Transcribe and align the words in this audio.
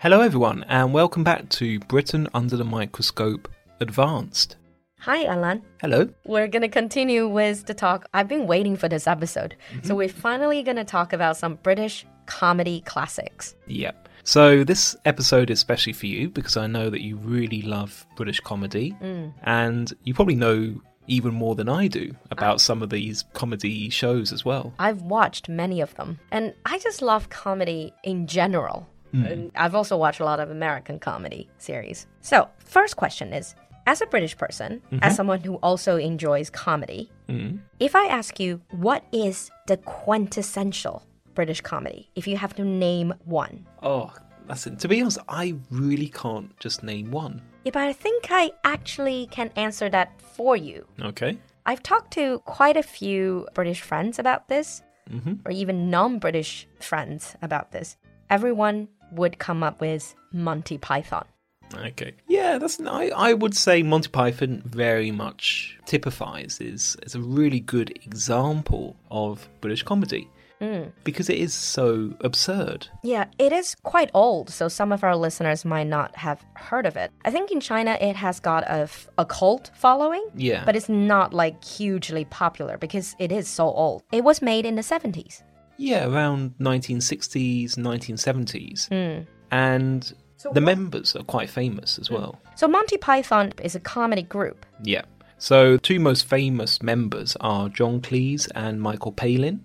Hello, 0.00 0.22
everyone, 0.22 0.64
and 0.66 0.94
welcome 0.94 1.22
back 1.22 1.46
to 1.50 1.78
Britain 1.80 2.26
Under 2.32 2.56
the 2.56 2.64
Microscope 2.64 3.50
Advanced. 3.80 4.56
Hi, 5.00 5.26
Alan. 5.26 5.62
Hello. 5.78 6.08
We're 6.24 6.48
going 6.48 6.62
to 6.62 6.68
continue 6.68 7.28
with 7.28 7.66
the 7.66 7.74
talk. 7.74 8.08
I've 8.14 8.26
been 8.26 8.46
waiting 8.46 8.78
for 8.78 8.88
this 8.88 9.06
episode. 9.06 9.56
Mm-hmm. 9.74 9.86
So, 9.86 9.94
we're 9.94 10.08
finally 10.08 10.62
going 10.62 10.78
to 10.78 10.84
talk 10.84 11.12
about 11.12 11.36
some 11.36 11.56
British 11.56 12.06
comedy 12.24 12.80
classics. 12.86 13.54
Yep. 13.66 14.08
So, 14.24 14.64
this 14.64 14.96
episode 15.04 15.50
is 15.50 15.58
especially 15.58 15.92
for 15.92 16.06
you 16.06 16.30
because 16.30 16.56
I 16.56 16.66
know 16.66 16.88
that 16.88 17.02
you 17.02 17.16
really 17.16 17.60
love 17.60 18.06
British 18.16 18.40
comedy, 18.40 18.96
mm. 19.02 19.34
and 19.42 19.92
you 20.04 20.14
probably 20.14 20.34
know 20.34 20.80
even 21.08 21.34
more 21.34 21.54
than 21.54 21.68
I 21.68 21.88
do 21.88 22.16
about 22.30 22.54
ah. 22.54 22.56
some 22.56 22.82
of 22.82 22.88
these 22.88 23.24
comedy 23.34 23.90
shows 23.90 24.32
as 24.32 24.46
well. 24.46 24.72
I've 24.78 25.02
watched 25.02 25.50
many 25.50 25.82
of 25.82 25.94
them, 25.96 26.20
and 26.30 26.54
I 26.64 26.78
just 26.78 27.02
love 27.02 27.28
comedy 27.28 27.92
in 28.02 28.26
general. 28.26 28.88
Mm. 29.14 29.30
And 29.30 29.52
I've 29.54 29.74
also 29.74 29.96
watched 29.96 30.20
a 30.20 30.24
lot 30.24 30.40
of 30.40 30.50
American 30.50 30.98
comedy 30.98 31.48
series. 31.58 32.06
So, 32.20 32.48
first 32.64 32.96
question 32.96 33.32
is 33.32 33.54
As 33.86 34.00
a 34.00 34.06
British 34.06 34.36
person, 34.36 34.82
as 34.92 34.98
mm-hmm. 35.00 35.14
someone 35.14 35.40
who 35.40 35.56
also 35.56 35.96
enjoys 35.96 36.50
comedy, 36.50 37.10
mm. 37.28 37.58
if 37.78 37.96
I 37.96 38.06
ask 38.06 38.38
you, 38.38 38.60
what 38.70 39.04
is 39.12 39.50
the 39.66 39.76
quintessential 39.78 41.06
British 41.34 41.60
comedy? 41.60 42.10
If 42.14 42.26
you 42.26 42.36
have 42.36 42.54
to 42.56 42.64
name 42.64 43.14
one. 43.24 43.66
Oh, 43.82 44.12
that's 44.46 44.66
it. 44.66 44.78
To 44.80 44.88
be 44.88 45.00
honest, 45.00 45.18
I 45.28 45.54
really 45.70 46.08
can't 46.08 46.58
just 46.58 46.82
name 46.82 47.10
one. 47.10 47.42
Yeah, 47.64 47.72
but 47.72 47.82
I 47.82 47.92
think 47.92 48.26
I 48.30 48.52
actually 48.64 49.28
can 49.30 49.50
answer 49.56 49.88
that 49.90 50.20
for 50.20 50.56
you. 50.56 50.86
Okay. 51.00 51.38
I've 51.66 51.82
talked 51.82 52.12
to 52.14 52.40
quite 52.40 52.76
a 52.76 52.82
few 52.82 53.46
British 53.54 53.82
friends 53.82 54.18
about 54.18 54.48
this, 54.48 54.82
mm-hmm. 55.10 55.34
or 55.44 55.52
even 55.52 55.90
non 55.90 56.18
British 56.18 56.66
friends 56.80 57.36
about 57.42 57.70
this. 57.70 57.96
Everyone 58.28 58.88
would 59.12 59.38
come 59.38 59.62
up 59.62 59.80
with 59.80 60.14
Monty 60.32 60.78
Python. 60.78 61.24
Okay. 61.74 62.12
Yeah, 62.28 62.58
that's 62.58 62.80
I, 62.80 63.10
I 63.16 63.32
would 63.32 63.56
say 63.56 63.82
Monty 63.82 64.08
Python 64.08 64.62
very 64.64 65.10
much 65.12 65.78
typifies 65.86 66.60
is 66.60 66.96
is 67.04 67.14
a 67.14 67.20
really 67.20 67.60
good 67.60 67.90
example 68.04 68.96
of 69.10 69.48
British 69.60 69.82
comedy. 69.84 70.28
Mm. 70.60 70.92
Because 71.04 71.30
it 71.30 71.38
is 71.38 71.54
so 71.54 72.12
absurd. 72.20 72.86
Yeah, 73.02 73.26
it 73.38 73.50
is 73.50 73.74
quite 73.82 74.10
old, 74.12 74.50
so 74.50 74.68
some 74.68 74.92
of 74.92 75.02
our 75.02 75.16
listeners 75.16 75.64
might 75.64 75.86
not 75.86 76.14
have 76.16 76.44
heard 76.52 76.84
of 76.84 76.96
it. 76.98 77.10
I 77.24 77.30
think 77.30 77.50
in 77.50 77.60
China 77.60 77.96
it 77.98 78.14
has 78.16 78.40
got 78.40 78.64
a, 78.64 78.80
f- 78.82 79.08
a 79.16 79.24
cult 79.24 79.70
following, 79.74 80.22
Yeah. 80.34 80.64
but 80.66 80.76
it's 80.76 80.90
not 80.90 81.32
like 81.32 81.64
hugely 81.64 82.26
popular 82.26 82.76
because 82.76 83.16
it 83.18 83.32
is 83.32 83.48
so 83.48 83.68
old. 83.70 84.02
It 84.12 84.22
was 84.22 84.42
made 84.42 84.66
in 84.66 84.74
the 84.74 84.82
70s. 84.82 85.42
Yeah, 85.80 86.06
around 86.06 86.54
1960s, 86.60 87.76
1970s. 87.76 88.88
Hmm. 88.88 89.24
And 89.50 90.12
the 90.52 90.60
members 90.60 91.16
are 91.16 91.22
quite 91.24 91.48
famous 91.48 91.98
as 91.98 92.08
hmm. 92.08 92.14
well. 92.14 92.40
So 92.54 92.68
Monty 92.68 92.98
Python 92.98 93.52
is 93.62 93.74
a 93.74 93.80
comedy 93.80 94.22
group. 94.22 94.66
Yeah. 94.82 95.02
So, 95.38 95.78
two 95.78 95.98
most 95.98 96.26
famous 96.26 96.82
members 96.82 97.34
are 97.40 97.70
John 97.70 98.02
Cleese 98.02 98.46
and 98.54 98.78
Michael 98.78 99.12
Palin. 99.12 99.64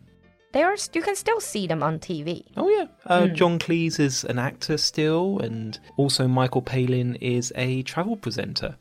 They 0.53 0.63
are 0.63 0.77
you 0.93 1.01
can 1.01 1.17
still 1.17 1.41
see 1.41 1.67
them 1.67 1.83
on 1.83 1.99
TV. 1.99 2.45
Oh, 2.55 2.69
yeah. 2.69 2.85
Uh, 3.05 3.27
hmm. 3.27 3.35
John 3.35 3.59
Cleese 3.59 3.99
is 3.99 4.23
an 4.23 4.39
actor 4.39 4.77
still, 4.77 5.39
and 5.39 5.77
also 5.97 6.29
Michael 6.29 6.61
Palin 6.61 7.15
is 7.15 7.51
a 7.57 7.83
travel 7.83 8.15
presenter. 8.15 8.77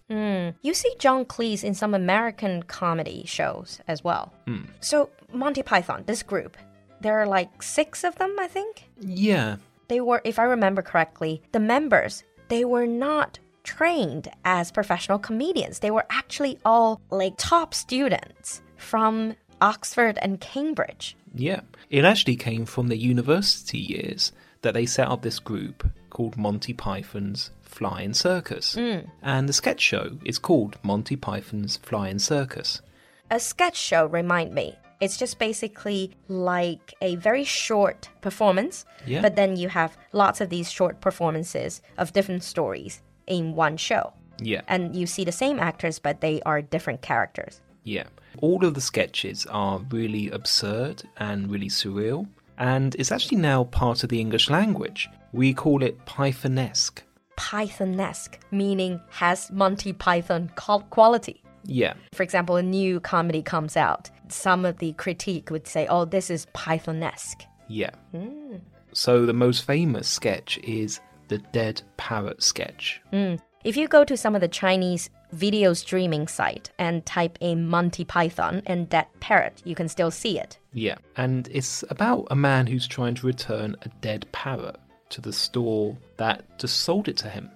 You 0.62 0.72
see 0.72 0.94
John 0.98 1.24
Cleese 1.24 1.64
in 1.64 1.74
some 1.74 1.94
American 1.94 2.62
comedy 2.62 3.24
shows 3.26 3.80
as 3.88 4.02
well. 4.04 4.32
So 4.80 5.10
Monty 5.32 5.62
Python, 5.62 6.04
this 6.06 6.22
group, 6.22 6.56
there 7.05 7.20
are 7.20 7.27
like 7.27 7.62
six 7.62 8.02
of 8.02 8.16
them, 8.16 8.34
I 8.41 8.48
think. 8.48 8.88
Yeah. 8.98 9.56
They 9.88 10.00
were, 10.00 10.22
if 10.24 10.38
I 10.38 10.44
remember 10.44 10.80
correctly, 10.80 11.42
the 11.52 11.60
members 11.60 12.24
they 12.48 12.64
were 12.64 12.86
not 12.86 13.38
trained 13.62 14.28
as 14.44 14.72
professional 14.72 15.19
comedians. 15.19 15.78
They 15.78 15.91
were 15.91 16.06
actually 16.09 16.59
all 16.65 17.00
like 17.10 17.34
top 17.37 17.75
students 17.75 18.62
from 18.76 19.34
Oxford 19.60 20.19
and 20.22 20.41
Cambridge. 20.41 21.15
Yeah. 21.34 21.60
It 21.91 22.06
actually 22.06 22.37
came 22.37 22.65
from 22.65 22.88
the 22.88 22.97
university 22.97 23.78
years 23.78 24.32
that 24.62 24.72
they 24.72 24.86
set 24.86 25.09
up 25.09 25.21
this 25.21 25.38
group 25.38 25.86
called 26.09 26.38
Monty 26.38 26.72
Python's 26.72 27.50
Flying 27.60 28.15
Circus. 28.15 28.76
Mm. 28.76 29.10
And 29.22 29.47
the 29.47 29.53
sketch 29.53 29.81
show 29.81 30.16
is 30.25 30.38
called 30.38 30.78
Monty 30.82 31.16
Python's 31.16 31.76
Flying 31.76 32.19
Circus. 32.19 32.81
A 33.31 33.38
sketch 33.38 33.76
show, 33.76 34.06
remind 34.06 34.54
me. 34.54 34.76
It's 35.00 35.16
just 35.16 35.38
basically 35.38 36.12
like 36.28 36.94
a 37.00 37.16
very 37.16 37.44
short 37.44 38.09
performance, 38.21 38.84
Yeah. 39.06 39.22
but 39.22 39.37
then 39.37 39.56
you 39.56 39.69
have 39.69 39.97
lots 40.12 40.41
of 40.41 40.49
these 40.50 40.71
short 40.71 41.00
performances 41.00 41.82
of 41.99 42.12
different 42.12 42.43
stories 42.44 43.03
in 43.27 43.54
one 43.54 43.77
show. 43.77 44.12
Yeah. 44.38 44.62
And 44.69 44.94
you 44.97 45.06
see 45.06 45.25
the 45.25 45.33
same 45.33 45.59
actors, 45.59 45.99
but 45.99 46.21
they 46.21 46.41
are 46.43 46.60
different 46.62 47.03
characters. 47.03 47.60
Yeah. 47.84 48.04
All 48.41 48.65
of 48.65 48.75
the 48.75 48.81
sketches 48.81 49.47
are 49.47 49.78
really 49.91 50.31
absurd 50.31 51.03
and 51.19 51.50
really 51.50 51.69
surreal. 51.69 52.27
And 52.59 52.94
it's 52.99 53.12
actually 53.12 53.38
now 53.38 53.65
part 53.65 54.03
of 54.04 54.09
the 54.10 54.21
English 54.21 54.49
language. 54.50 55.09
We 55.33 55.53
call 55.54 55.83
it 55.83 56.04
Pythonesque. 56.06 57.03
Pythonesque, 57.37 58.38
meaning 58.50 59.00
has 59.10 59.50
Monty 59.53 59.93
Python 59.93 60.50
qual- 60.56 60.81
quality. 60.91 61.43
Yeah. 61.64 61.94
For 62.12 62.22
example, 62.22 62.56
a 62.56 62.62
new 62.62 63.00
comedy 63.00 63.42
comes 63.42 63.76
out. 63.76 64.10
Some 64.28 64.64
of 64.64 64.78
the 64.78 64.92
critique 64.94 65.50
would 65.50 65.66
say, 65.66 65.86
oh, 65.88 66.04
this 66.04 66.30
is 66.30 66.47
Pythonesque. 66.54 67.42
Yeah. 67.69 67.91
Hmm. 68.12 68.56
So 68.92 69.26
the 69.26 69.32
most 69.32 69.66
famous 69.66 70.08
sketch 70.08 70.58
is 70.58 71.00
the 71.28 71.38
Dead 71.38 71.82
Parrot 71.97 72.42
sketch. 72.42 73.00
Hmm. 73.10 73.36
If 73.64 73.76
you 73.76 73.88
go 73.88 74.04
to 74.04 74.16
some 74.16 74.34
of 74.34 74.42
the 74.42 74.48
Chinese 74.48 75.08
video 75.32 75.72
streaming 75.72 76.28
site 76.28 76.70
and 76.78 77.04
type 77.06 77.38
in 77.41 77.66
Monty 77.66 78.04
Python 78.04 78.62
and 78.66 78.88
Dead 78.88 79.06
Parrot, 79.20 79.62
you 79.64 79.74
can 79.74 79.88
still 79.88 80.10
see 80.10 80.38
it. 80.38 80.58
Yeah. 80.74 80.97
And 81.16 81.48
it's 81.50 81.82
about 81.88 82.26
a 82.30 82.36
man 82.36 82.66
who's 82.66 82.86
trying 82.86 83.14
to 83.14 83.26
return 83.26 83.74
a 83.82 83.88
dead 84.00 84.26
parrot 84.32 84.76
to 85.14 85.20
the 85.20 85.32
store 85.32 85.97
that 86.16 86.44
just 86.58 86.76
sold 86.80 87.08
it 87.08 87.16
to 87.19 87.28
him. 87.28 87.50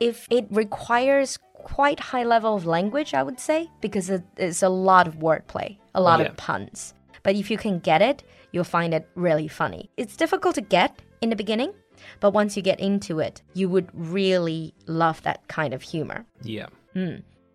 If 0.00 0.26
it 0.30 0.46
requires 0.50 1.38
quite 1.54 2.00
high 2.00 2.24
level 2.24 2.54
of 2.56 2.66
language, 2.66 3.14
I 3.14 3.22
would 3.22 3.38
say, 3.38 3.70
because 3.80 4.10
it 4.10 4.22
is 4.36 4.62
a 4.62 4.68
lot 4.68 5.06
of 5.06 5.18
wordplay, 5.20 5.76
a 5.94 6.00
lot 6.00 6.20
Yeah. 6.20 6.26
of 6.26 6.36
puns. 6.36 6.94
But 7.22 7.36
if 7.36 7.50
you 7.50 7.58
can 7.58 7.78
get 7.78 8.02
it, 8.02 8.24
you'll 8.52 8.64
find 8.78 8.92
it 8.94 9.08
really 9.14 9.46
funny. 9.48 9.90
It's 9.96 10.16
difficult 10.16 10.54
to 10.56 10.60
get 10.60 10.98
in 11.20 11.30
the 11.30 11.36
beginning, 11.36 11.72
but 12.20 12.32
once 12.32 12.56
you 12.56 12.62
get 12.62 12.80
into 12.80 13.20
it, 13.20 13.42
you 13.54 13.68
would 13.68 13.88
really 13.94 14.74
love 14.86 15.22
that 15.22 15.46
kind 15.48 15.72
of 15.72 15.82
humor. 15.82 16.24
Yeah. 16.42 16.66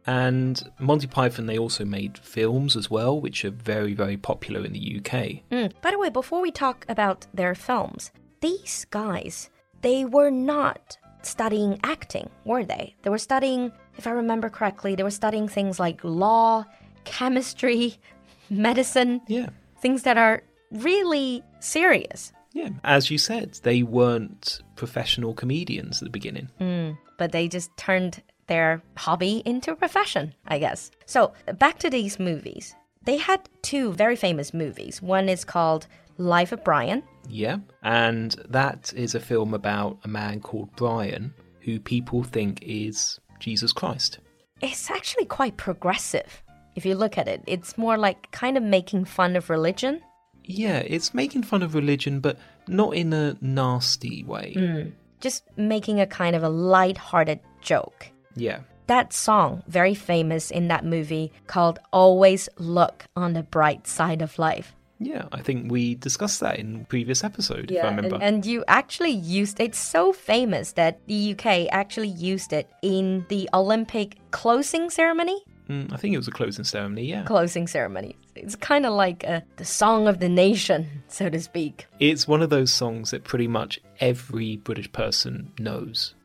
And 0.06 0.64
Monty 0.80 1.08
Python, 1.08 1.48
they 1.48 1.58
also 1.58 1.84
made 1.84 2.18
films 2.18 2.78
as 2.78 2.90
well, 2.90 3.20
which 3.20 3.44
are 3.44 3.52
very, 3.52 3.94
very 3.94 4.16
popular 4.16 4.64
in 4.66 4.72
the 4.72 4.80
UK. 5.00 5.44
Mm. 5.52 5.74
By 5.82 5.92
the 5.92 6.00
way, 6.00 6.10
before 6.10 6.42
we 6.42 6.50
talk 6.52 6.86
about 6.88 7.28
their 7.34 7.54
films, 7.54 8.12
these 8.42 8.86
guys, 8.90 9.50
they 9.82 10.06
were 10.06 10.30
not 10.32 10.98
studying 11.22 11.80
acting, 11.84 12.30
were 12.46 12.64
they? 12.64 12.96
They 13.04 13.10
were 13.10 13.18
studying, 13.18 13.72
if 13.98 14.08
I 14.08 14.12
remember 14.12 14.50
correctly, 14.50 14.96
they 14.96 15.04
were 15.04 15.12
studying 15.12 15.48
things 15.48 15.80
like 15.80 16.04
law, 16.04 16.64
chemistry, 17.04 17.98
medicine, 18.50 19.22
Yeah. 19.28 19.50
things 19.82 20.04
that 20.04 20.18
are 20.18 20.44
really 20.72 21.44
serious. 21.60 22.32
Yeah. 22.54 22.70
As 22.84 23.12
you 23.12 23.18
said, 23.18 23.60
they 23.64 23.84
weren't 23.84 24.62
professional 24.76 25.34
comedians 25.34 26.02
at 26.02 26.06
the 26.06 26.10
beginning. 26.10 26.50
Hmm, 26.58 26.92
but 27.18 27.32
they 27.32 27.48
just 27.48 27.76
turned 27.78 28.22
their 28.48 28.82
hobby 28.96 29.42
into 29.46 29.72
a 29.72 29.76
profession, 29.76 30.34
I 30.48 30.58
guess. 30.60 30.90
So, 31.06 31.34
back 31.58 31.80
to 31.80 31.90
these 31.90 32.20
movies. 32.20 32.76
They 33.04 33.18
had 33.18 33.48
two 33.62 33.94
very 33.94 34.16
famous 34.16 34.54
movies. 34.54 35.02
One 35.02 35.30
is 35.30 35.46
called 35.46 35.88
Life 36.18 36.52
of 36.52 36.64
Brian, 36.64 37.04
Yeah. 37.30 37.58
And 37.84 38.36
that 38.50 38.94
is 38.96 39.16
a 39.16 39.20
film 39.20 39.54
about 39.54 39.98
a 40.04 40.08
man 40.08 40.40
called 40.40 40.70
Brian 40.76 41.34
who 41.62 41.80
people 41.80 42.24
think 42.24 42.60
is 42.62 43.20
Jesus 43.40 43.74
Christ. 43.74 44.20
it's 44.62 44.90
actually 44.90 45.26
quite 45.26 45.58
progressive. 45.58 46.42
If 46.76 46.86
you 46.86 46.96
look 46.96 47.18
at 47.18 47.28
it, 47.28 47.42
it's 47.46 47.78
more 47.78 47.98
like 47.98 48.32
kind 48.32 48.58
of 48.58 48.64
making 48.64 49.06
fun 49.06 49.36
of 49.36 49.50
religion. 49.50 50.02
Yeah, 50.46 50.80
it's 50.80 51.14
making 51.14 51.44
fun 51.44 51.62
of 51.62 51.76
religion, 51.76 52.20
but 52.22 52.38
not 52.68 52.96
in 52.96 53.12
a 53.14 53.36
nasty 53.42 54.24
way. 54.24 54.54
Hmm. 54.56 54.90
just 55.20 55.44
making 55.58 56.00
a 56.00 56.06
kind 56.08 56.36
of 56.36 56.44
a 56.44 56.50
light-hearted 56.50 57.40
joke. 57.62 58.08
Yeah. 58.36 58.60
That 58.86 59.12
song, 59.12 59.64
very 59.68 59.96
famous 59.96 60.52
in 60.52 60.68
that 60.70 60.86
movie, 60.86 61.32
called 61.48 61.80
Always 61.92 62.48
Look 62.58 63.06
on 63.16 63.34
the 63.34 63.44
Bright 63.44 63.88
Side 63.88 64.22
of 64.22 64.38
Life. 64.40 64.76
Yeah, 65.00 65.26
I 65.32 65.42
think 65.42 65.72
we 65.72 65.96
discussed 65.96 66.40
that 66.40 66.58
in 66.60 66.86
previous 66.86 67.24
episode, 67.24 67.72
if 67.72 67.84
I 67.84 67.90
remember. 67.90 68.16
and, 68.16 68.24
and 68.24 68.46
you 68.46 68.64
actually 68.68 69.12
used 69.12 69.60
it's 69.60 69.80
so 69.80 70.12
famous 70.12 70.74
that 70.74 71.06
the 71.08 71.34
UK 71.34 71.68
actually 71.72 72.08
used 72.10 72.54
it 72.54 72.70
in 72.82 73.26
the 73.30 73.50
Olympic 73.54 74.18
closing 74.32 74.90
ceremony. 74.90 75.44
Mm, 75.70 75.92
I 75.92 75.98
think 75.98 76.14
it 76.14 76.18
was 76.18 76.28
a 76.28 76.32
closing 76.32 76.64
ceremony, 76.64 77.06
yeah. 77.06 77.24
Closing 77.24 77.68
ceremony. 77.68 78.16
It's 78.36 78.56
kind 78.56 78.86
of 78.86 78.94
like 78.94 79.26
uh, 79.28 79.42
the 79.58 79.66
song 79.66 80.08
of 80.08 80.20
the 80.20 80.30
nation, 80.30 81.04
so 81.08 81.30
to 81.30 81.40
speak. 81.42 81.88
It's 82.00 82.28
one 82.28 82.42
of 82.42 82.50
those 82.50 82.72
songs 82.72 83.12
that 83.12 83.24
pretty 83.24 83.48
much 83.48 83.80
every 84.00 84.58
British 84.58 84.92
person 84.92 85.52
knows. 85.60 86.16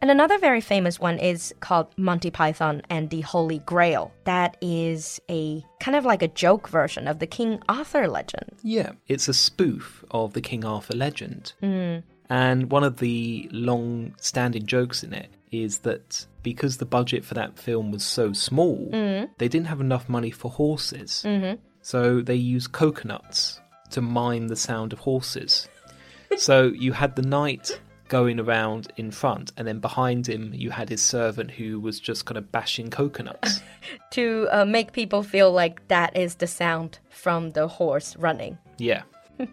And 0.00 0.10
another 0.10 0.38
very 0.38 0.62
famous 0.62 0.98
one 0.98 1.18
is 1.18 1.54
called 1.60 1.88
Monty 1.98 2.30
Python 2.30 2.80
and 2.88 3.10
the 3.10 3.20
Holy 3.20 3.58
Grail. 3.60 4.12
That 4.24 4.56
is 4.62 5.20
a 5.30 5.62
kind 5.78 5.96
of 5.96 6.06
like 6.06 6.22
a 6.22 6.28
joke 6.28 6.68
version 6.68 7.06
of 7.06 7.18
the 7.18 7.26
King 7.26 7.60
Arthur 7.68 8.08
legend. 8.08 8.50
Yeah, 8.62 8.92
it's 9.08 9.28
a 9.28 9.34
spoof 9.34 10.04
of 10.10 10.32
the 10.32 10.40
King 10.40 10.64
Arthur 10.64 10.96
legend. 10.96 11.52
Mm. 11.62 12.02
And 12.30 12.70
one 12.70 12.84
of 12.84 12.98
the 12.98 13.48
long 13.52 14.14
standing 14.18 14.64
jokes 14.64 15.02
in 15.02 15.12
it 15.12 15.28
is 15.50 15.78
that 15.80 16.26
because 16.42 16.78
the 16.78 16.86
budget 16.86 17.24
for 17.24 17.34
that 17.34 17.58
film 17.58 17.90
was 17.90 18.04
so 18.04 18.32
small, 18.32 18.88
mm. 18.92 19.28
they 19.38 19.48
didn't 19.48 19.66
have 19.66 19.80
enough 19.80 20.08
money 20.08 20.30
for 20.30 20.50
horses. 20.50 21.22
Mm-hmm. 21.26 21.60
So 21.82 22.22
they 22.22 22.36
used 22.36 22.72
coconuts 22.72 23.60
to 23.90 24.00
mime 24.00 24.48
the 24.48 24.56
sound 24.56 24.92
of 24.92 25.00
horses. 25.00 25.68
so 26.36 26.68
you 26.68 26.92
had 26.92 27.16
the 27.16 27.22
knight 27.22 27.80
going 28.10 28.38
around 28.38 28.92
in 28.98 29.10
front, 29.10 29.52
and 29.56 29.66
then 29.66 29.78
behind 29.80 30.28
him, 30.28 30.52
you 30.52 30.70
had 30.70 30.90
his 30.90 31.02
servant 31.02 31.50
who 31.52 31.80
was 31.80 31.98
just 31.98 32.26
kind 32.26 32.36
of 32.36 32.52
bashing 32.52 32.90
coconuts. 32.90 33.62
To 34.10 34.46
uh, 34.50 34.64
make 34.66 34.92
people 34.92 35.22
feel 35.22 35.50
like 35.52 35.88
that 35.88 36.14
is 36.16 36.34
the 36.34 36.46
sound 36.46 36.98
from 37.08 37.50
the 37.52 37.66
horse 37.66 38.14
running. 38.16 38.58
yeah. 38.76 39.02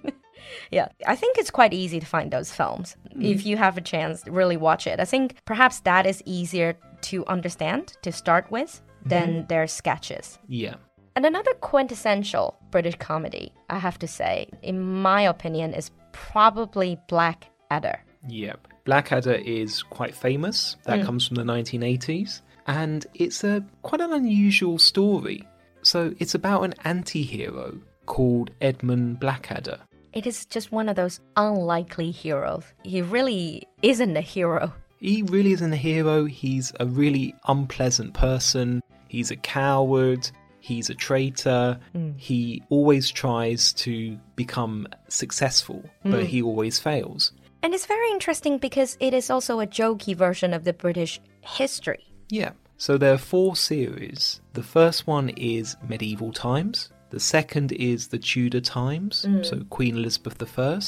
Yeah, 0.72 0.88
I 1.06 1.16
think 1.16 1.38
it's 1.38 1.52
quite 1.52 1.74
easy 1.74 2.00
to 2.00 2.06
find 2.06 2.32
those 2.32 2.54
films. 2.54 2.96
If 3.20 3.46
you 3.46 3.58
have 3.58 3.78
a 3.78 3.82
chance, 3.82 4.24
really 4.28 4.56
watch 4.56 4.88
it. 4.88 5.00
I 5.00 5.06
think 5.06 5.36
perhaps 5.46 5.82
that 5.82 6.06
is 6.06 6.24
easier 6.26 6.78
to 7.10 7.26
understand 7.26 7.94
to 8.04 8.12
start 8.12 8.50
with 8.50 8.82
than 9.06 9.46
their 9.48 9.68
sketches. 9.68 10.40
Yeah. 10.48 10.76
And 11.16 11.26
another 11.26 11.54
quintessential 11.56 12.56
British 12.72 12.96
comedy, 12.96 13.52
I 13.70 13.80
have 13.80 13.98
to 14.00 14.08
say, 14.08 14.50
in 14.62 14.80
my 14.80 15.22
opinion, 15.24 15.74
is 15.74 15.92
probably 16.12 17.00
Blackadder. 17.10 18.04
Yep. 18.28 18.68
Blackadder 18.86 19.34
is 19.34 19.84
quite 19.84 20.16
famous. 20.16 20.76
That 20.86 21.00
hmm. 21.00 21.06
comes 21.06 21.28
from 21.28 21.36
the 21.36 21.44
1980s. 21.44 22.42
And 22.68 23.06
it's 23.14 23.44
a 23.44 23.64
quite 23.82 24.02
an 24.02 24.14
unusual 24.14 24.78
story. 24.78 25.48
So 25.82 26.14
it's 26.20 26.36
about 26.36 26.64
an 26.64 26.74
anti 26.84 27.24
hero 27.24 27.80
called 28.06 28.52
Edmund 28.62 29.20
Blackadder. 29.20 29.80
It 30.14 30.26
is 30.26 30.46
just 30.46 30.72
one 30.72 30.90
of 30.90 30.96
those 30.96 31.20
unlikely 31.36 32.12
heroes. 32.12 32.64
He 32.84 33.02
really 33.02 33.68
isn't 33.82 34.18
a 34.18 34.22
hero. 34.22 34.74
He 35.00 35.22
really 35.24 35.52
isn't 35.52 35.72
a 35.72 35.78
hero. 35.78 36.26
He's 36.26 36.74
a 36.80 36.86
really 36.86 37.36
unpleasant 37.48 38.14
person. 38.14 38.82
He's 39.08 39.32
a 39.32 39.36
coward. 39.36 40.30
He's 40.60 40.90
a 40.90 40.96
traitor. 40.96 41.80
Hmm. 41.94 42.12
He 42.18 42.64
always 42.70 43.10
tries 43.10 43.72
to 43.74 44.18
become 44.36 44.88
successful, 45.08 45.84
but 46.04 46.22
hmm. 46.22 46.26
he 46.26 46.42
always 46.42 46.80
fails. 46.80 47.32
And 47.64 47.74
it's 47.74 47.86
very 47.86 48.10
interesting 48.12 48.58
because 48.58 48.98
it 49.00 49.14
is 49.14 49.30
also 49.30 49.60
a 49.60 49.68
jokey 49.68 50.16
version 50.16 50.54
of 50.54 50.64
the 50.64 50.74
British 50.74 51.20
history. 51.42 52.06
Yeah. 52.30 52.52
So 52.78 52.98
there 52.98 53.14
are 53.14 53.18
four 53.18 53.56
series. 53.56 54.42
The 54.54 54.64
first 54.64 55.08
one 55.08 55.30
is 55.30 55.76
Medieval 55.88 56.32
Times. 56.32 56.90
The 57.10 57.20
second 57.20 57.72
is 57.72 58.08
the 58.08 58.20
Tudor 58.20 58.62
Times, 58.62 59.26
so 59.44 59.64
Queen 59.70 59.98
Elizabeth 59.98 60.60
I. 60.60 60.80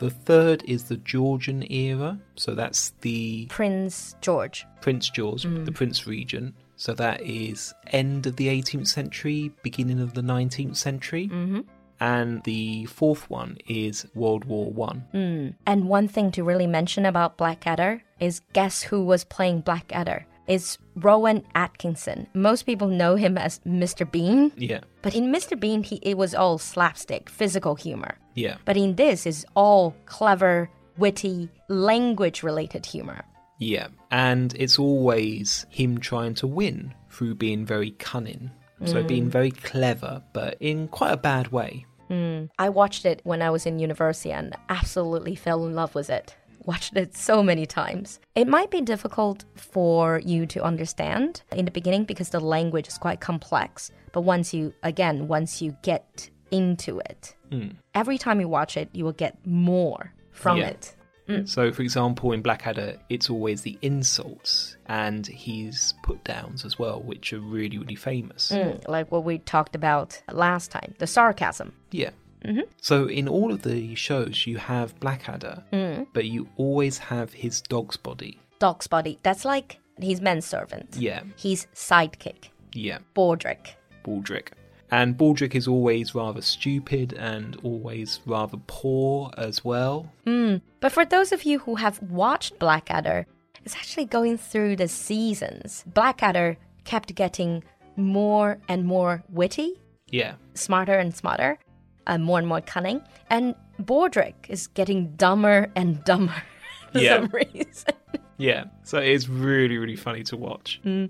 The 0.00 0.10
third 0.10 0.62
is 0.64 0.84
the 0.84 0.96
Georgian 0.98 1.70
era, 1.72 2.18
so 2.36 2.54
that's 2.54 2.90
the 3.00 3.46
Prince 3.46 4.14
George. 4.20 4.66
Prince 4.80 5.08
George, 5.08 5.44
the 5.44 5.72
Prince 5.72 6.06
Regent. 6.06 6.54
So 6.76 6.94
that 6.94 7.22
is 7.22 7.74
end 7.88 8.26
of 8.26 8.36
the 8.36 8.48
18th 8.48 8.86
century, 8.88 9.52
beginning 9.62 10.00
of 10.00 10.14
the 10.14 10.20
19th 10.20 10.76
century. 10.76 11.28
Mm-hmm. 11.28 11.60
And 12.00 12.42
the 12.44 12.84
fourth 12.86 13.28
one 13.28 13.58
is 13.66 14.06
World 14.14 14.44
War 14.44 14.70
One. 14.70 15.04
Hmm. 15.12 15.48
And 15.66 15.88
one 15.88 16.08
thing 16.08 16.30
to 16.32 16.44
really 16.44 16.66
mention 16.66 17.04
about 17.06 17.36
Blackadder 17.36 18.02
is 18.20 18.40
guess 18.52 18.82
who 18.82 19.04
was 19.04 19.24
playing 19.24 19.60
Blackadder? 19.62 20.26
It's 20.46 20.78
Rowan 20.96 21.44
Atkinson. 21.54 22.26
Most 22.34 22.62
people 22.64 22.88
know 22.88 23.16
him 23.16 23.36
as 23.36 23.60
Mr. 23.66 24.10
Bean, 24.10 24.50
Yeah, 24.56 24.80
but 25.02 25.14
in 25.14 25.30
Mr. 25.30 25.58
Bean, 25.60 25.82
he, 25.82 25.96
it 25.96 26.16
was 26.16 26.34
all 26.34 26.56
slapstick, 26.56 27.28
physical 27.28 27.74
humor. 27.74 28.16
yeah, 28.34 28.56
But 28.64 28.78
in 28.78 28.94
this, 28.94 29.26
is 29.26 29.44
all 29.54 29.94
clever, 30.06 30.70
witty, 30.96 31.50
language 31.68 32.42
related 32.42 32.86
humor. 32.86 33.24
yeah. 33.58 33.88
And 34.10 34.54
it's 34.56 34.78
always 34.78 35.66
him 35.68 35.98
trying 35.98 36.34
to 36.36 36.46
win 36.46 36.94
through 37.10 37.34
being 37.34 37.66
very 37.66 37.90
cunning. 37.90 38.50
So 38.84 39.02
being 39.02 39.26
mm. 39.26 39.30
very 39.30 39.50
clever, 39.50 40.22
but 40.32 40.56
in 40.60 40.88
quite 40.88 41.12
a 41.12 41.16
bad 41.16 41.50
way. 41.50 41.84
Mm. 42.10 42.48
I 42.58 42.68
watched 42.68 43.04
it 43.04 43.20
when 43.24 43.42
I 43.42 43.50
was 43.50 43.66
in 43.66 43.78
university 43.78 44.32
and 44.32 44.54
absolutely 44.68 45.34
fell 45.34 45.66
in 45.66 45.74
love 45.74 45.94
with 45.94 46.10
it. 46.10 46.36
Watched 46.64 46.96
it 46.96 47.16
so 47.16 47.42
many 47.42 47.66
times. 47.66 48.20
It 48.34 48.46
might 48.46 48.70
be 48.70 48.80
difficult 48.80 49.44
for 49.56 50.20
you 50.24 50.46
to 50.46 50.62
understand 50.62 51.42
in 51.52 51.64
the 51.64 51.70
beginning 51.70 52.04
because 52.04 52.30
the 52.30 52.40
language 52.40 52.88
is 52.88 52.98
quite 52.98 53.20
complex. 53.20 53.90
But 54.12 54.22
once 54.22 54.52
you, 54.52 54.74
again, 54.82 55.28
once 55.28 55.62
you 55.62 55.76
get 55.82 56.30
into 56.50 56.98
it, 57.00 57.34
hmm. 57.50 57.68
every 57.94 58.18
time 58.18 58.40
you 58.40 58.48
watch 58.48 58.76
it, 58.76 58.90
you 58.92 59.04
will 59.04 59.12
get 59.12 59.38
more 59.46 60.12
from 60.30 60.58
Yeah. 60.58 60.68
it. 60.68 60.94
Mm. 61.28 61.48
So, 61.48 61.70
for 61.72 61.82
example, 61.82 62.32
in 62.32 62.42
Blackadder, 62.42 62.96
it's 63.08 63.28
always 63.28 63.62
the 63.62 63.78
insults 63.82 64.76
and 64.86 65.26
his 65.26 65.94
put 66.02 66.24
downs 66.24 66.64
as 66.64 66.78
well, 66.78 67.00
which 67.00 67.32
are 67.32 67.40
really, 67.40 67.78
really 67.78 67.94
famous. 67.96 68.50
Mm, 68.50 68.86
like 68.88 69.12
what 69.12 69.24
we 69.24 69.38
talked 69.38 69.74
about 69.76 70.20
last 70.32 70.70
time 70.70 70.94
the 70.98 71.06
sarcasm. 71.06 71.72
Yeah. 71.90 72.10
Mm-hmm. 72.44 72.70
So, 72.80 73.06
in 73.06 73.28
all 73.28 73.52
of 73.52 73.62
the 73.62 73.94
shows, 73.96 74.46
you 74.46 74.58
have 74.58 74.98
Blackadder, 75.00 75.64
mm. 75.72 76.06
but 76.12 76.26
you 76.26 76.48
always 76.56 76.98
have 76.98 77.32
his 77.32 77.60
dog's 77.60 77.96
body. 77.96 78.38
Dog's 78.60 78.86
body. 78.86 79.18
That's 79.22 79.44
like 79.44 79.78
his 80.00 80.20
manservant. 80.20 80.96
Yeah, 80.96 81.22
His 81.36 81.66
sidekick. 81.74 82.50
yeah, 82.72 82.98
Baldrick. 83.14 83.74
Baldrick. 84.04 84.48
And 84.90 85.16
Baldrick 85.18 85.54
is 85.54 85.68
always 85.68 86.14
rather 86.14 86.40
stupid 86.40 87.12
and 87.12 87.56
always 87.62 88.20
rather 88.24 88.56
poor 88.66 89.30
as 89.36 89.64
well. 89.64 90.10
Hmm, 90.24 90.56
but 90.80 90.92
for 90.92 91.04
those 91.04 91.30
of 91.32 91.44
you 91.44 91.58
who 91.58 91.74
have 91.76 92.00
watched 92.02 92.58
Blackadder, 92.58 93.26
it's 93.64 93.76
actually 93.76 94.06
going 94.06 94.38
through 94.38 94.76
the 94.76 94.88
seasons. 94.88 95.84
Blackadder 95.86 96.56
kept 96.84 97.14
getting 97.14 97.62
more 97.96 98.58
and 98.68 98.84
more 98.86 99.22
witty, 99.28 99.74
Yeah, 100.10 100.34
smarter 100.54 100.94
and 100.98 101.14
smarter, 101.14 101.58
and 102.06 102.24
more 102.24 102.38
and 102.38 102.48
more 102.48 102.62
cunning. 102.62 103.02
And 103.28 103.54
Baldrick 103.82 104.34
is 104.48 104.68
getting 104.68 105.12
dumber 105.16 105.70
and 105.76 106.02
dumber 106.04 106.42
for 106.92 106.98
Yeah. 107.00 107.16
some 107.16 107.26
reason. 107.32 107.92
yeah. 108.38 108.64
So 108.84 108.98
it's 108.98 109.28
really, 109.28 109.76
really 109.76 109.96
funny 109.96 110.22
to 110.24 110.36
watch. 110.38 110.80
Hmm. 110.82 111.06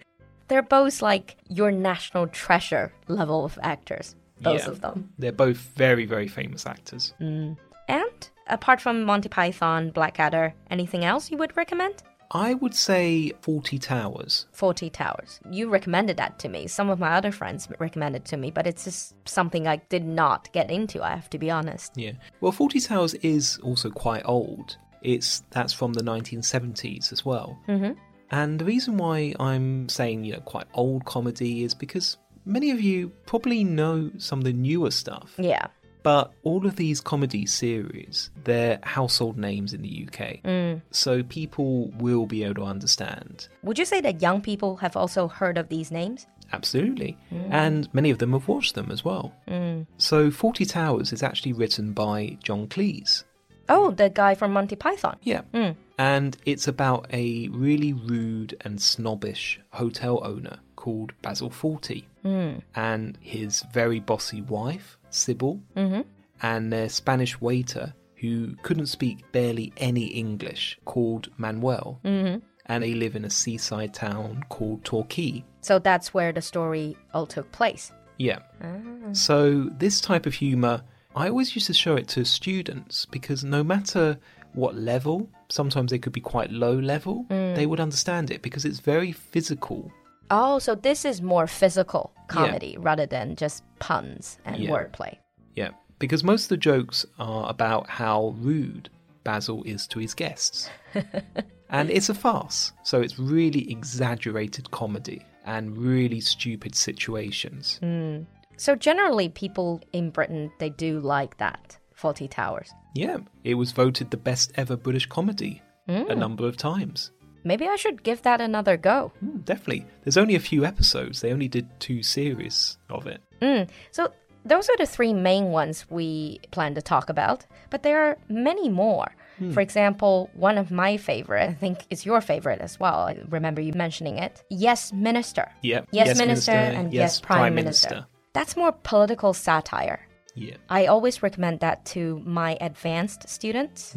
They're 0.49 0.63
both 0.63 1.03
like 1.03 1.37
your 1.49 1.71
national 1.71 2.27
treasure 2.29 2.93
level 3.07 3.45
of 3.45 3.59
actors, 3.63 4.17
both 4.41 4.65
Yeah. 4.65 4.71
of 4.71 4.81
them. 4.81 5.11
They're 5.19 5.33
both 5.33 5.59
very, 5.77 6.07
very 6.07 6.29
famous 6.29 6.67
actors. 6.67 7.15
And 7.21 8.29
apart 8.47 8.81
from 8.81 9.05
Monty 9.05 9.29
Python, 9.29 9.91
Blackadder, 9.91 10.55
anything 10.71 11.05
else 11.05 11.31
you 11.31 11.37
would 11.39 11.57
recommend? 11.57 12.03
I 12.31 12.53
would 12.55 12.75
say 12.75 13.33
Fawlty 13.41 13.81
Towers. 13.81 14.45
Fawlty 14.55 14.93
Towers. 14.93 15.41
You 15.51 15.71
recommended 15.71 16.19
that 16.19 16.39
to 16.41 16.49
me. 16.51 16.67
Some 16.67 16.91
of 16.91 16.99
my 16.99 17.13
other 17.15 17.33
friends 17.33 17.67
recommended 17.79 18.27
to 18.27 18.37
me, 18.37 18.51
but 18.51 18.67
it's 18.67 18.85
just 18.85 19.15
something 19.27 19.67
I 19.67 19.77
did 19.89 20.05
not 20.05 20.53
get 20.53 20.71
into, 20.71 21.03
I 21.03 21.11
have 21.15 21.31
to 21.31 21.39
be 21.39 21.51
honest. 21.51 21.93
Yeah. 21.97 22.13
Well, 22.43 22.53
Fawlty 22.53 22.87
Towers 22.87 23.15
is 23.15 23.59
also 23.63 23.89
quite 23.91 24.23
old. 24.27 24.77
It's 25.01 25.43
that's 25.51 25.73
from 25.73 25.95
the 25.95 26.03
1970s 26.03 27.13
as 27.13 27.25
well. 27.25 27.59
Mm-hmm. 27.67 27.93
And 28.31 28.59
the 28.59 28.65
reason 28.65 28.99
why 28.99 29.35
I'm 29.41 29.89
saying 29.89 30.25
you 30.25 30.35
know 30.35 30.41
quite 30.41 30.67
old 30.75 31.05
comedy 31.05 31.65
is 31.65 31.75
because 31.75 32.17
many 32.45 32.71
of 32.71 32.81
you 32.81 33.11
probably 33.27 33.65
know 33.65 34.11
some 34.19 34.41
of 34.41 34.45
the 34.45 34.53
newer 34.53 34.91
stuff. 34.91 35.35
Yeah. 35.39 35.67
But 36.03 36.33
all 36.43 36.67
of 36.67 36.77
these 36.77 37.01
comedy 37.01 37.45
series, 37.45 38.31
they're 38.45 38.79
household 38.83 39.37
names 39.37 39.75
in 39.75 39.83
the 39.83 40.07
UK. 40.07 40.43
Mm. 40.43 40.81
So 40.91 41.23
people 41.25 41.89
will 41.99 42.25
be 42.25 42.45
able 42.45 42.55
to 42.55 42.65
understand. 42.65 43.49
Would 43.63 43.79
you 43.79 43.85
say 43.85 44.01
that 44.01 44.23
young 44.23 44.41
people 44.41 44.77
have 44.77 44.97
also 44.97 45.29
heard 45.29 45.59
of 45.59 45.69
these 45.69 45.91
names? 45.91 46.27
Absolutely. 46.53 47.19
Mm. 47.33 47.49
And 47.51 47.95
many 47.95 48.11
of 48.11 48.19
them 48.19 48.33
have 48.33 48.49
watched 48.49 48.75
them 48.75 48.91
as 48.91 49.05
well. 49.05 49.35
Mm. 49.49 49.87
So 49.99 50.31
Fawlty 50.31 50.69
Towers 50.69 51.13
is 51.13 51.23
actually 51.23 51.53
written 51.53 51.93
by 51.93 52.39
John 52.43 52.69
Cleese. 52.69 53.25
Oh, 53.69 53.91
the 53.91 54.09
guy 54.09 54.35
from 54.35 54.53
Monty 54.53 54.77
Python. 54.77 55.17
Yeah. 55.23 55.43
Hmm. 55.53 55.71
And 55.99 56.37
it's 56.45 56.69
about 56.69 57.07
a 57.13 57.49
really 57.49 57.93
rude 57.93 58.57
and 58.61 58.81
snobbish 58.81 59.61
hotel 59.71 60.21
owner 60.25 60.59
called 60.77 61.13
Basil 61.23 61.51
Fawlty 61.51 62.05
hmm. 62.23 62.61
and 62.75 63.19
his 63.21 63.65
very 63.73 63.99
bossy 63.99 64.43
wife, 64.43 64.97
Sybil, 65.11 65.61
mm-hmm. 65.77 66.03
and 66.41 66.73
their 66.73 66.89
Spanish 66.89 67.41
waiter 67.41 67.93
who 68.21 68.55
couldn't 68.63 68.87
speak 68.87 69.31
barely 69.33 69.73
any 69.77 70.07
English 70.07 70.79
called 70.85 71.31
Manuel. 71.37 72.01
Mm-hmm. 72.05 72.39
And 72.67 72.85
they 72.85 72.95
live 72.95 73.17
in 73.17 73.25
a 73.25 73.31
seaside 73.31 73.95
town 73.95 74.45
called 74.51 74.85
Torquay. 74.85 75.45
So 75.63 75.79
that's 75.79 76.13
where 76.13 76.33
the 76.33 76.43
story 76.43 76.97
all 77.15 77.27
took 77.27 77.51
place. 77.51 77.93
Yeah. 78.19 78.41
Ah. 78.63 79.13
So, 79.13 79.71
this 79.79 80.01
type 80.01 80.27
of 80.27 80.35
humour, 80.35 80.83
I 81.19 81.29
always 81.29 81.57
used 81.57 81.67
to 81.67 81.75
show 81.75 81.97
it 81.97 82.07
to 82.09 82.25
students 82.25 83.05
because 83.05 83.43
no 83.43 83.65
matter 83.65 84.17
what 84.53 84.77
level, 84.77 85.29
sometimes 85.49 85.91
they 85.91 85.99
could 85.99 86.13
be 86.13 86.21
quite 86.21 86.53
low 86.53 86.79
level, 86.79 87.27
mm. 87.29 87.57
they 87.57 87.67
would 87.67 87.81
understand 87.81 88.31
it 88.31 88.41
because 88.41 88.65
it's 88.65 88.79
very 88.79 89.11
physical. 89.11 89.91
Oh, 90.31 90.61
so 90.61 90.77
this 90.77 91.05
is 91.05 91.21
more 91.21 91.49
physical 91.49 92.13
comedy 92.29 92.77
rather 92.79 93.05
than 93.05 93.35
just 93.35 93.65
puns 93.81 94.39
and 94.45 94.63
Yeah. 94.63 94.71
wordplay. 94.71 95.17
Yeah. 95.57 95.71
Because 95.99 96.23
most 96.23 96.45
of 96.45 96.51
the 96.51 96.57
jokes 96.57 97.05
are 97.19 97.51
about 97.51 97.91
how 97.91 98.37
rude 98.39 98.89
Basil 99.25 99.65
is 99.65 99.89
to 99.89 99.99
his 99.99 100.15
guests. 100.15 100.71
and 101.69 101.91
it's 101.91 102.09
a 102.09 102.15
farce. 102.15 102.71
So, 102.85 103.01
it's 103.01 103.19
really 103.19 103.69
exaggerated 103.73 104.71
comedy 104.71 105.27
and 105.45 105.77
really 105.77 106.21
stupid 106.21 106.77
situations. 106.77 107.79
Hmm. 107.83 108.19
So 108.59 108.75
generally, 108.75 109.29
people 109.29 109.81
in 109.93 110.11
Britain 110.11 110.51
they 110.59 110.71
do 110.71 111.01
like 111.01 111.39
that. 111.39 111.79
Fawlty 111.99 112.31
Towers. 112.31 112.73
Yeah, 112.95 113.19
it 113.43 113.55
was 113.55 113.73
voted 113.73 114.11
the 114.11 114.17
best 114.17 114.53
ever 114.55 114.77
British 114.77 115.07
comedy 115.07 115.63
a 115.89 116.03
hmm. 116.03 116.19
number 116.19 116.47
of 116.47 116.57
times. 116.57 117.11
Maybe 117.45 117.67
I 117.67 117.77
should 117.77 118.03
give 118.03 118.23
that 118.23 118.41
another 118.41 118.77
go. 118.77 119.13
Mm, 119.25 119.45
definitely. 119.45 119.87
There's 120.03 120.17
only 120.17 120.35
a 120.35 120.41
few 120.41 120.65
episodes. 120.65 121.21
They 121.21 121.33
only 121.33 121.49
did 121.49 121.67
two 121.81 122.03
series 122.03 122.79
of 122.91 123.07
it. 123.07 123.23
Hmm. 123.41 123.63
So 123.91 124.13
those 124.45 124.69
are 124.69 124.77
the 124.77 124.87
three 124.87 125.13
main 125.13 125.47
ones 125.47 125.87
we 125.89 126.41
plan 126.51 126.75
to 126.75 126.83
talk 126.83 127.09
about, 127.09 127.47
but 127.71 127.83
there 127.83 128.03
are 128.03 128.19
many 128.29 128.69
more. 128.69 129.15
Hmm. 129.39 129.53
For 129.53 129.61
example, 129.61 130.31
one 130.35 130.59
of 130.59 130.71
my 130.71 130.97
favorite, 130.97 131.49
I 131.49 131.55
think 131.55 131.87
is 131.91 132.05
your 132.05 132.21
favorite 132.21 132.61
as 132.61 132.79
well. 132.79 133.01
I 133.01 133.19
remember 133.29 133.61
you 133.61 133.73
mentioning 133.73 134.19
it. 134.19 134.45
Yes, 134.51 134.93
Minister. 134.93 135.51
Yeah. 135.63 135.83
Yes, 135.91 136.19
Minister, 136.19 136.53
and 136.53 136.93
yes, 136.93 137.21
Prime, 137.21 137.55
Minister. 137.55 138.07
That's 138.33 138.57
more 138.57 138.73
political 138.73 139.33
satire. 139.33 140.09
Yeah. 140.35 140.57
I 140.69 140.87
always 140.87 141.23
recommend 141.23 141.61
that 141.61 141.85
to 141.87 142.23
my 142.25 142.57
advanced 142.61 143.29
students 143.29 143.97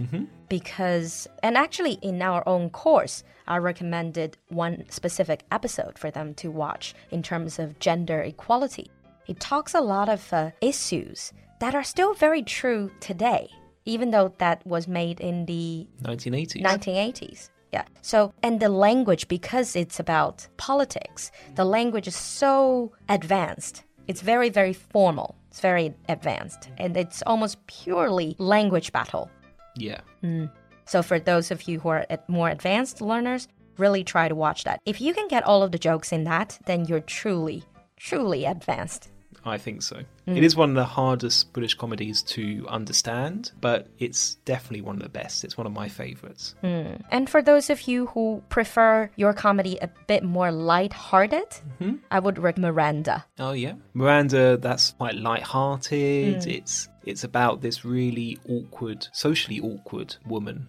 because, 0.49 1.27
and 1.43 1.55
actually 1.55 1.93
in 2.01 2.21
our 2.21 2.41
own 2.47 2.71
course, 2.71 3.23
I 3.47 3.57
recommended 3.57 4.37
one 4.49 4.85
specific 4.89 5.43
episode 5.51 5.99
for 5.99 6.09
them 6.09 6.33
to 6.35 6.49
watch 6.49 6.95
in 7.11 7.21
terms 7.21 7.59
of 7.59 7.77
gender 7.79 8.21
equality. 8.21 8.89
It 9.27 9.39
talks 9.39 9.75
a 9.75 9.81
lot 9.81 10.09
of 10.09 10.33
uh, 10.33 10.51
issues 10.61 11.31
that 11.59 11.75
are 11.75 11.83
still 11.83 12.15
very 12.15 12.41
true 12.41 12.91
today, 12.99 13.47
even 13.85 14.09
though 14.09 14.33
that 14.39 14.65
was 14.65 14.87
made 14.87 15.19
in 15.19 15.45
the 15.45 15.87
1980s. 16.01 16.63
1980s. 16.63 17.49
Yeah. 17.71 17.85
So, 18.01 18.33
and 18.43 18.59
the 18.59 18.69
language, 18.69 19.27
because 19.27 19.75
it's 19.75 19.99
about 19.99 20.47
politics, 20.57 21.31
the 21.55 21.63
language 21.63 22.07
is 22.07 22.15
so 22.15 22.91
advanced. 23.07 23.83
It's 24.07 24.21
very, 24.21 24.49
very 24.49 24.73
formal. 24.73 25.35
It's 25.49 25.59
very 25.59 25.93
advanced. 26.09 26.69
And 26.77 26.95
it's 26.97 27.21
almost 27.25 27.65
purely 27.67 28.35
language 28.39 28.91
battle. 28.91 29.29
Yeah. 29.75 30.01
Mm. 30.23 30.51
So, 30.85 31.01
for 31.03 31.19
those 31.19 31.51
of 31.51 31.67
you 31.67 31.79
who 31.79 31.89
are 31.89 32.05
more 32.27 32.49
advanced 32.49 33.01
learners, 33.01 33.47
really 33.77 34.03
try 34.03 34.27
to 34.27 34.35
watch 34.35 34.63
that. 34.63 34.79
If 34.85 34.99
you 35.01 35.13
can 35.13 35.27
get 35.27 35.43
all 35.43 35.63
of 35.63 35.71
the 35.71 35.77
jokes 35.77 36.11
in 36.11 36.23
that, 36.25 36.59
then 36.65 36.85
you're 36.85 36.99
truly, 37.01 37.63
truly 37.97 38.45
advanced. 38.45 39.10
I 39.43 39.57
think 39.57 39.81
so. 39.81 40.03
Mm. 40.27 40.37
It 40.37 40.43
is 40.43 40.55
one 40.55 40.69
of 40.69 40.75
the 40.75 40.85
hardest 40.85 41.51
British 41.51 41.73
comedies 41.73 42.21
to 42.23 42.65
understand, 42.69 43.51
but 43.59 43.87
it's 43.97 44.35
definitely 44.45 44.81
one 44.81 44.97
of 44.97 45.01
the 45.01 45.09
best. 45.09 45.43
It's 45.43 45.57
one 45.57 45.65
of 45.65 45.73
my 45.73 45.89
favourites. 45.89 46.53
Mm. 46.63 47.01
And 47.09 47.27
for 47.27 47.41
those 47.41 47.71
of 47.71 47.81
you 47.87 48.05
who 48.07 48.43
prefer 48.49 49.09
your 49.15 49.33
comedy 49.33 49.79
a 49.81 49.89
bit 50.07 50.23
more 50.23 50.51
light-hearted, 50.51 51.49
mm-hmm. 51.49 51.95
I 52.11 52.19
would 52.19 52.37
recommend 52.37 52.61
Miranda. 52.61 53.25
Oh 53.39 53.53
yeah, 53.53 53.73
Miranda. 53.93 54.57
That's 54.57 54.91
quite 54.91 55.15
light-hearted. 55.15 56.43
Mm. 56.43 56.47
It's 56.47 56.89
it's 57.05 57.23
about 57.23 57.61
this 57.61 57.83
really 57.83 58.37
awkward, 58.47 59.07
socially 59.13 59.59
awkward 59.59 60.15
woman, 60.27 60.67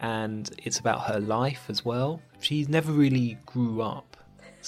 and 0.00 0.50
it's 0.62 0.78
about 0.78 1.00
her 1.02 1.18
life 1.18 1.64
as 1.68 1.84
well. 1.84 2.22
She 2.40 2.64
never 2.68 2.92
really 2.92 3.36
grew 3.46 3.82
up, 3.82 4.07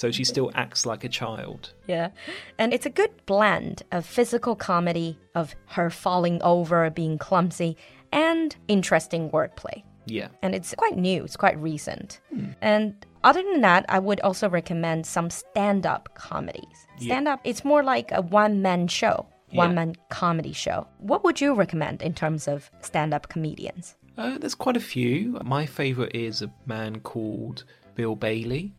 so 0.01 0.09
she 0.09 0.23
still 0.23 0.49
acts 0.55 0.83
like 0.83 1.03
a 1.03 1.09
child. 1.09 1.73
Yeah. 1.85 2.09
And 2.57 2.73
it's 2.73 2.87
a 2.87 2.89
good 2.89 3.11
blend 3.27 3.83
of 3.91 4.03
physical 4.03 4.55
comedy, 4.55 5.19
of 5.35 5.55
her 5.67 5.91
falling 5.91 6.41
over, 6.41 6.89
being 6.89 7.19
clumsy, 7.19 7.77
and 8.11 8.55
interesting 8.67 9.29
wordplay. 9.29 9.83
Yeah, 10.07 10.29
And 10.41 10.55
it's 10.55 10.73
quite 10.75 10.97
new, 10.97 11.23
it's 11.23 11.37
quite 11.37 11.57
recent. 11.61 12.19
And 12.61 12.95
other 13.23 13.43
than 13.43 13.61
that, 13.61 13.85
I 13.87 13.99
would 13.99 14.19
also 14.21 14.49
recommend 14.49 15.05
some 15.05 15.29
stand 15.29 15.85
up 15.85 16.09
comedies. 16.15 16.87
Stand 16.97 17.27
up, 17.27 17.39
it's 17.43 17.63
more 17.63 17.83
like 17.83 18.11
a 18.11 18.23
one 18.23 18.63
man 18.63 18.87
show, 18.87 19.27
one 19.51 19.75
man 19.75 19.93
comedy 20.09 20.53
show. 20.53 20.87
What 20.97 21.23
would 21.23 21.39
you 21.39 21.53
recommend 21.53 22.01
in 22.01 22.15
terms 22.15 22.47
of 22.47 22.71
stand 22.81 23.13
up 23.13 23.29
comedians? 23.29 23.95
uh, 24.17 24.39
there's 24.39 24.55
quite 24.55 24.77
a 24.77 24.81
few. 24.95 25.39
My 25.45 25.67
favourite 25.67 26.15
is 26.15 26.41
a 26.41 26.51
man 26.65 27.01
called 27.01 27.65
Bill 27.95 28.15
Bailey, 28.15 28.73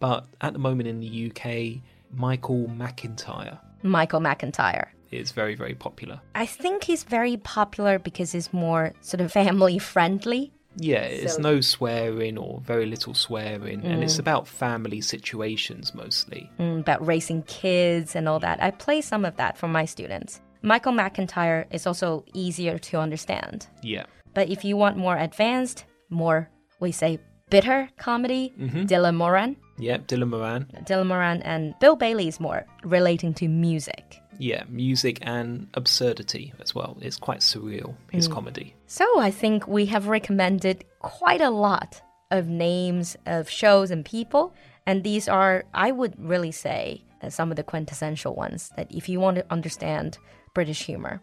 but 0.00 0.26
at 0.40 0.52
the 0.52 0.58
moment 0.58 0.88
in 0.88 1.00
the 1.00 1.30
UK, 1.30 1.82
Michael 2.12 2.66
McIntyre 2.68 3.58
Michael 3.82 4.20
McIntyre. 4.20 4.86
is 5.10 5.32
very 5.32 5.54
very 5.54 5.74
popular. 5.74 6.20
I 6.34 6.46
think 6.46 6.84
he's 6.84 7.04
very 7.04 7.36
popular 7.36 7.98
because 7.98 8.32
he's 8.32 8.52
more 8.52 8.92
sort 9.00 9.20
of 9.20 9.32
family 9.32 9.78
friendly. 9.78 10.52
Yeah, 10.78 11.04
it's 11.04 11.36
So- 11.36 11.42
no 11.42 11.60
swearing 11.62 12.36
or 12.36 12.60
very 12.60 12.84
little 12.86 13.14
swearing, 13.14 13.82
and 13.84 14.02
it's 14.04 14.18
about 14.18 14.46
family 14.46 15.00
situations 15.00 15.94
mostly. 15.94 16.50
mm, 16.58 16.80
about 16.80 17.06
raising 17.06 17.42
kids 17.44 18.14
and 18.14 18.28
all 18.28 18.38
that. 18.40 18.62
I 18.62 18.70
play 18.72 19.00
some 19.00 19.24
of 19.24 19.36
that 19.36 19.56
for 19.56 19.68
my 19.68 19.86
students. 19.86 20.40
Michael 20.62 20.92
McIntyre 20.92 21.64
is 21.70 21.86
also 21.86 22.24
easier 22.34 22.76
to 22.78 22.98
understand. 22.98 23.66
Yeah, 23.82 24.04
But 24.34 24.50
if 24.50 24.64
you 24.66 24.76
want 24.76 24.98
more 24.98 25.16
advanced, 25.16 25.86
more, 26.10 26.50
we 26.80 26.92
say, 26.92 27.18
bitter 27.50 27.88
comedy, 27.96 28.52
Dylan 28.58 29.14
Moran. 29.14 29.56
yeah, 29.78 29.98
Dylan 29.98 30.28
Moran. 30.28 30.66
Dylan 30.84 31.06
Moran 31.06 31.42
and 31.42 31.74
Bill 31.80 31.96
Bailey 31.96 32.28
is 32.28 32.40
more 32.40 32.66
relating 32.84 33.34
to 33.34 33.48
music. 33.48 34.20
Yeah, 34.38 34.64
music 34.68 35.18
and 35.22 35.68
absurdity 35.74 36.52
as 36.60 36.74
well. 36.74 36.98
It's 37.00 37.16
quite 37.16 37.40
surreal, 37.40 37.94
his 38.10 38.28
comedy. 38.28 38.74
So 38.86 39.06
I 39.18 39.30
think 39.30 39.66
we 39.66 39.86
have 39.86 40.08
recommended 40.08 40.84
quite 41.00 41.40
a 41.40 41.50
lot 41.50 42.02
of 42.30 42.48
names 42.48 43.16
of 43.26 43.48
shows 43.48 43.90
and 43.90 44.04
people. 44.04 44.52
And 44.84 45.04
these 45.04 45.28
are, 45.28 45.64
I 45.72 45.90
would 45.92 46.14
really 46.18 46.52
say, 46.52 47.02
uh, 47.22 47.30
some 47.30 47.50
of 47.50 47.56
the 47.56 47.62
quintessential 47.62 48.34
ones 48.34 48.72
that 48.76 48.90
if 48.90 49.08
you 49.08 49.20
want 49.20 49.36
to 49.36 49.46
understand 49.50 50.18
British 50.52 50.82
humor, 50.84 51.22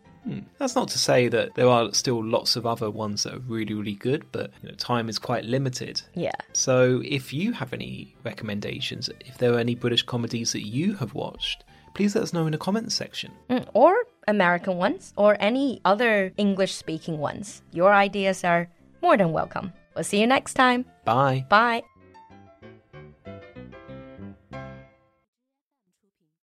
That's 0.57 0.75
not 0.75 0.87
to 0.89 0.99
say 0.99 1.27
that 1.27 1.55
there 1.55 1.67
are 1.67 1.93
still 1.93 2.23
lots 2.23 2.55
of 2.55 2.65
other 2.65 2.89
ones 2.89 3.23
that 3.23 3.33
are 3.33 3.39
really, 3.39 3.73
really 3.73 3.95
good, 3.95 4.25
but 4.31 4.51
you 4.61 4.69
know, 4.69 4.75
time 4.75 5.09
is 5.09 5.19
quite 5.19 5.43
limited. 5.45 6.01
yeah. 6.13 6.31
So 6.53 7.01
if 7.03 7.33
you 7.33 7.51
have 7.53 7.73
any 7.73 8.15
recommendations, 8.23 9.09
if 9.25 9.37
there 9.37 9.53
are 9.53 9.59
any 9.59 9.75
British 9.75 10.03
comedies 10.03 10.51
that 10.53 10.65
you 10.65 10.95
have 10.95 11.13
watched, 11.13 11.63
please 11.93 12.15
let 12.15 12.23
us 12.23 12.33
know 12.33 12.45
in 12.45 12.51
the 12.51 12.57
comments 12.57 12.95
section. 12.95 13.31
Mm, 13.49 13.67
or 13.73 13.95
American 14.27 14.77
ones, 14.77 15.13
or 15.17 15.35
any 15.39 15.81
other 15.85 16.31
English 16.37 16.73
speaking 16.73 17.17
ones. 17.17 17.61
Your 17.71 17.93
ideas 17.93 18.43
are 18.43 18.69
more 19.01 19.17
than 19.17 19.31
welcome. 19.31 19.73
We'll 19.95 20.03
see 20.03 20.19
you 20.21 20.27
next 20.27 20.53
time. 20.55 20.85
Bye. 21.05 21.45
Bye. 21.49 21.83